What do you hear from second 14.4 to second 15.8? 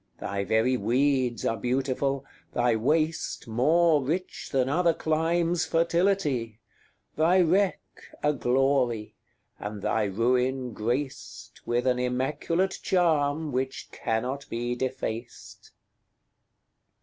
be defaced.